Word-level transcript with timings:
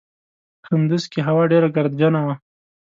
کندوز 0.65 1.03
کې 1.11 1.19
هوا 1.27 1.43
ډېره 1.51 1.69
ګردجنه 1.75 2.19
وه. 2.25 2.35